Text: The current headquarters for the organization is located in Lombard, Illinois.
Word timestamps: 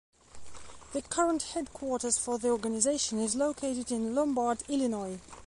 The 0.93 1.03
current 1.03 1.43
headquarters 1.53 2.17
for 2.17 2.39
the 2.39 2.47
organization 2.49 3.19
is 3.19 3.35
located 3.35 3.91
in 3.91 4.15
Lombard, 4.15 4.63
Illinois. 4.67 5.19